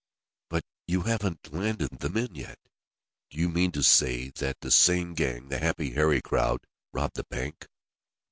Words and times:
"But 0.49 0.63
you 0.87 1.01
haven't 1.03 1.53
landed 1.53 1.99
the 1.99 2.09
men 2.09 2.33
yet. 2.33 2.57
Do 3.29 3.37
you 3.37 3.49
mean 3.49 3.71
to 3.73 3.83
say 3.83 4.29
that 4.31 4.59
the 4.61 4.71
same 4.71 5.13
gang 5.13 5.49
the 5.49 5.59
Happy 5.59 5.91
Harry 5.91 6.23
crowd 6.23 6.61
robbed 6.91 7.17
the 7.17 7.23
bank?" 7.29 7.67